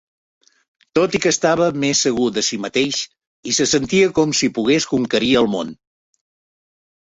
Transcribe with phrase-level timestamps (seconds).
[0.99, 3.03] Tot i que estava més segur de si mateix
[3.53, 5.75] i se sentia com si pogués conquerir el món.